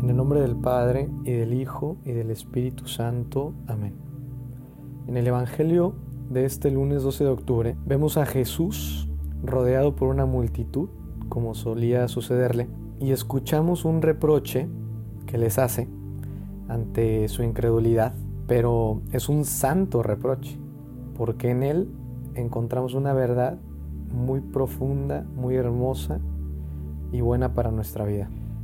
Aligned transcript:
En 0.00 0.10
el 0.10 0.16
nombre 0.16 0.40
del 0.40 0.54
Padre, 0.54 1.10
y 1.24 1.32
del 1.32 1.52
Hijo, 1.52 1.96
y 2.04 2.12
del 2.12 2.30
Espíritu 2.30 2.86
Santo. 2.86 3.54
Amén. 3.66 3.94
En 5.08 5.16
el 5.16 5.26
Evangelio 5.26 5.94
de 6.30 6.44
este 6.44 6.70
lunes 6.70 7.02
12 7.02 7.24
de 7.24 7.30
octubre 7.30 7.76
vemos 7.84 8.16
a 8.16 8.24
Jesús 8.24 9.08
rodeado 9.42 9.96
por 9.96 10.08
una 10.08 10.24
multitud, 10.24 10.88
como 11.28 11.54
solía 11.54 12.06
sucederle, 12.06 12.68
y 13.00 13.10
escuchamos 13.10 13.84
un 13.84 14.00
reproche 14.00 14.68
que 15.26 15.36
les 15.36 15.58
hace 15.58 15.88
ante 16.68 17.26
su 17.26 17.42
incredulidad, 17.42 18.14
pero 18.46 19.02
es 19.10 19.28
un 19.28 19.44
santo 19.44 20.04
reproche, 20.04 20.60
porque 21.16 21.50
en 21.50 21.64
él 21.64 21.88
encontramos 22.34 22.94
una 22.94 23.14
verdad 23.14 23.58
muy 24.12 24.40
profunda, 24.40 25.26
muy 25.34 25.56
hermosa 25.56 26.20
y 27.10 27.20
buena 27.20 27.52
para 27.52 27.72
nuestra 27.72 28.04
vida. 28.04 28.30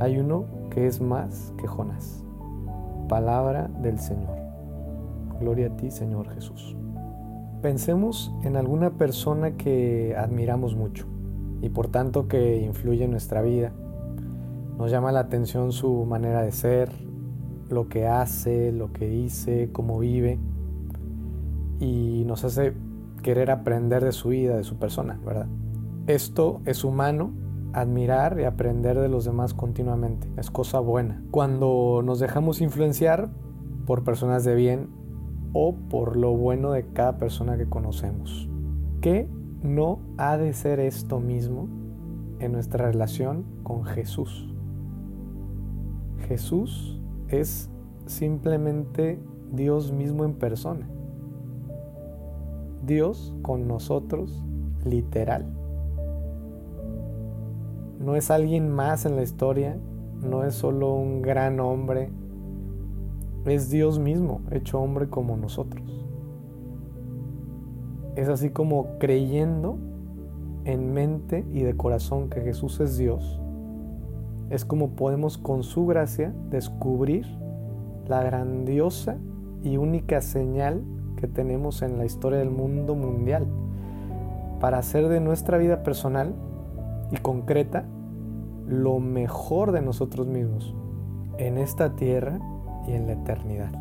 hay 0.00 0.18
uno 0.18 0.46
que 0.70 0.86
es 0.86 1.00
más 1.00 1.52
que 1.58 1.68
Jonás. 1.68 2.24
Palabra 3.08 3.68
del 3.82 3.98
Señor. 3.98 4.36
Gloria 5.38 5.68
a 5.68 5.76
ti, 5.76 5.90
Señor 5.90 6.28
Jesús. 6.30 6.76
Pensemos 7.60 8.34
en 8.42 8.56
alguna 8.56 8.90
persona 8.90 9.52
que 9.52 10.16
admiramos 10.16 10.74
mucho 10.74 11.06
y 11.60 11.68
por 11.68 11.88
tanto 11.88 12.28
que 12.28 12.62
influye 12.62 13.04
en 13.04 13.10
nuestra 13.10 13.42
vida. 13.42 13.72
Nos 14.78 14.90
llama 14.90 15.12
la 15.12 15.20
atención 15.20 15.72
su 15.72 16.06
manera 16.06 16.40
de 16.42 16.52
ser, 16.52 16.90
lo 17.68 17.88
que 17.88 18.06
hace, 18.06 18.72
lo 18.72 18.92
que 18.94 19.06
dice, 19.06 19.68
cómo 19.70 19.98
vive 19.98 20.38
y 21.78 22.24
nos 22.26 22.44
hace 22.44 22.72
querer 23.22 23.50
aprender 23.50 24.02
de 24.02 24.12
su 24.12 24.30
vida, 24.30 24.56
de 24.56 24.64
su 24.64 24.76
persona, 24.76 25.20
¿verdad? 25.26 25.46
Esto 26.06 26.62
es 26.64 26.84
humano 26.84 27.32
admirar 27.72 28.38
y 28.40 28.44
aprender 28.44 28.98
de 28.98 29.08
los 29.08 29.24
demás 29.24 29.54
continuamente. 29.54 30.28
Es 30.36 30.50
cosa 30.50 30.80
buena. 30.80 31.22
Cuando 31.30 32.02
nos 32.04 32.20
dejamos 32.20 32.60
influenciar 32.60 33.30
por 33.86 34.04
personas 34.04 34.44
de 34.44 34.54
bien 34.54 34.88
o 35.52 35.74
por 35.74 36.16
lo 36.16 36.36
bueno 36.36 36.72
de 36.72 36.86
cada 36.92 37.18
persona 37.18 37.56
que 37.56 37.68
conocemos. 37.68 38.48
¿Qué 39.00 39.28
no 39.62 40.00
ha 40.16 40.36
de 40.36 40.52
ser 40.52 40.80
esto 40.80 41.20
mismo 41.20 41.68
en 42.38 42.52
nuestra 42.52 42.86
relación 42.86 43.44
con 43.62 43.84
Jesús? 43.84 44.54
Jesús 46.28 47.00
es 47.28 47.70
simplemente 48.06 49.20
Dios 49.52 49.92
mismo 49.92 50.24
en 50.24 50.34
persona. 50.34 50.88
Dios 52.86 53.34
con 53.42 53.66
nosotros 53.68 54.42
literal 54.84 55.59
no 58.00 58.16
es 58.16 58.30
alguien 58.30 58.70
más 58.70 59.04
en 59.04 59.14
la 59.14 59.22
historia, 59.22 59.76
no 60.22 60.42
es 60.44 60.54
solo 60.54 60.94
un 60.94 61.20
gran 61.20 61.60
hombre, 61.60 62.10
es 63.44 63.70
Dios 63.70 63.98
mismo, 63.98 64.40
hecho 64.50 64.80
hombre 64.80 65.08
como 65.08 65.36
nosotros. 65.36 65.84
Es 68.16 68.28
así 68.28 68.50
como 68.50 68.98
creyendo 68.98 69.78
en 70.64 70.94
mente 70.94 71.44
y 71.52 71.60
de 71.60 71.76
corazón 71.76 72.30
que 72.30 72.40
Jesús 72.40 72.80
es 72.80 72.96
Dios, 72.96 73.38
es 74.48 74.64
como 74.64 74.96
podemos 74.96 75.36
con 75.36 75.62
su 75.62 75.86
gracia 75.86 76.32
descubrir 76.50 77.26
la 78.08 78.22
grandiosa 78.22 79.18
y 79.62 79.76
única 79.76 80.22
señal 80.22 80.82
que 81.16 81.28
tenemos 81.28 81.82
en 81.82 81.98
la 81.98 82.06
historia 82.06 82.38
del 82.38 82.50
mundo 82.50 82.94
mundial 82.94 83.46
para 84.58 84.78
hacer 84.78 85.08
de 85.08 85.20
nuestra 85.20 85.58
vida 85.58 85.82
personal 85.82 86.34
y 87.10 87.16
concreta 87.18 87.84
lo 88.66 89.00
mejor 89.00 89.72
de 89.72 89.82
nosotros 89.82 90.26
mismos 90.26 90.74
en 91.38 91.58
esta 91.58 91.96
tierra 91.96 92.38
y 92.86 92.92
en 92.92 93.06
la 93.06 93.12
eternidad. 93.12 93.72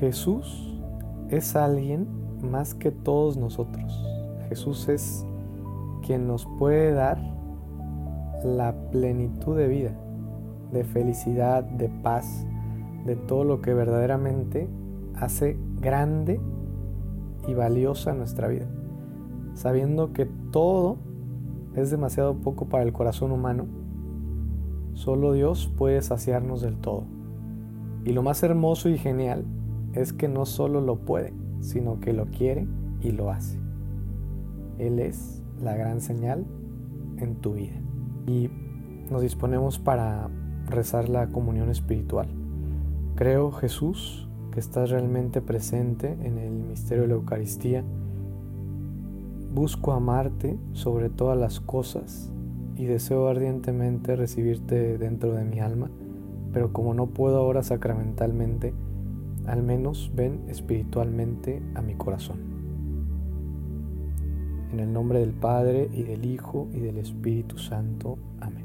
Jesús 0.00 0.80
es 1.28 1.56
alguien 1.56 2.08
más 2.42 2.74
que 2.74 2.90
todos 2.90 3.36
nosotros. 3.36 4.04
Jesús 4.48 4.88
es 4.88 5.26
quien 6.06 6.26
nos 6.26 6.46
puede 6.58 6.92
dar 6.92 7.18
la 8.44 8.74
plenitud 8.90 9.56
de 9.56 9.68
vida, 9.68 9.92
de 10.72 10.84
felicidad, 10.84 11.64
de 11.64 11.88
paz, 11.88 12.46
de 13.04 13.16
todo 13.16 13.44
lo 13.44 13.60
que 13.60 13.74
verdaderamente 13.74 14.68
hace 15.14 15.58
grande 15.80 16.40
y 17.46 17.54
valiosa 17.54 18.14
nuestra 18.14 18.48
vida. 18.48 18.66
Sabiendo 19.54 20.12
que 20.12 20.26
todo 20.52 20.98
es 21.80 21.90
demasiado 21.90 22.36
poco 22.36 22.68
para 22.68 22.84
el 22.84 22.92
corazón 22.92 23.32
humano, 23.32 23.66
solo 24.94 25.32
Dios 25.32 25.72
puede 25.76 26.02
saciarnos 26.02 26.62
del 26.62 26.76
todo. 26.76 27.04
Y 28.04 28.12
lo 28.12 28.22
más 28.22 28.42
hermoso 28.42 28.88
y 28.88 28.98
genial 28.98 29.44
es 29.92 30.12
que 30.12 30.28
no 30.28 30.46
solo 30.46 30.80
lo 30.80 30.96
puede, 30.96 31.32
sino 31.60 32.00
que 32.00 32.12
lo 32.12 32.26
quiere 32.26 32.66
y 33.00 33.12
lo 33.12 33.30
hace. 33.30 33.58
Él 34.78 34.98
es 34.98 35.42
la 35.60 35.76
gran 35.76 36.00
señal 36.00 36.46
en 37.18 37.36
tu 37.36 37.54
vida. 37.54 37.80
Y 38.26 38.50
nos 39.10 39.22
disponemos 39.22 39.78
para 39.78 40.28
rezar 40.66 41.08
la 41.08 41.28
comunión 41.28 41.70
espiritual. 41.70 42.28
Creo, 43.16 43.50
Jesús, 43.50 44.28
que 44.52 44.60
estás 44.60 44.90
realmente 44.90 45.40
presente 45.40 46.16
en 46.22 46.38
el 46.38 46.52
misterio 46.52 47.02
de 47.02 47.08
la 47.08 47.14
Eucaristía 47.14 47.84
Busco 49.52 49.92
amarte 49.92 50.58
sobre 50.72 51.08
todas 51.08 51.38
las 51.38 51.60
cosas 51.60 52.30
y 52.76 52.84
deseo 52.84 53.28
ardientemente 53.28 54.14
recibirte 54.14 54.98
dentro 54.98 55.32
de 55.32 55.44
mi 55.44 55.60
alma, 55.60 55.90
pero 56.52 56.72
como 56.72 56.94
no 56.94 57.06
puedo 57.08 57.38
ahora 57.38 57.62
sacramentalmente, 57.62 58.74
al 59.46 59.62
menos 59.62 60.12
ven 60.14 60.42
espiritualmente 60.48 61.62
a 61.74 61.82
mi 61.82 61.94
corazón. 61.94 62.38
En 64.72 64.80
el 64.80 64.92
nombre 64.92 65.20
del 65.20 65.32
Padre 65.32 65.88
y 65.92 66.02
del 66.02 66.26
Hijo 66.26 66.68
y 66.72 66.80
del 66.80 66.98
Espíritu 66.98 67.56
Santo. 67.56 68.18
Amén. 68.40 68.57